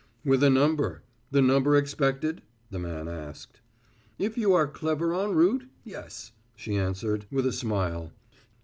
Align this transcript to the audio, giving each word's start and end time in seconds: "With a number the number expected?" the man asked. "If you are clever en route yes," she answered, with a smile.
"With 0.25 0.41
a 0.41 0.49
number 0.49 1.03
the 1.29 1.43
number 1.43 1.75
expected?" 1.77 2.41
the 2.71 2.79
man 2.79 3.07
asked. 3.07 3.61
"If 4.17 4.35
you 4.35 4.51
are 4.55 4.65
clever 4.67 5.13
en 5.13 5.35
route 5.35 5.65
yes," 5.83 6.31
she 6.55 6.75
answered, 6.75 7.27
with 7.29 7.45
a 7.45 7.53
smile. 7.53 8.11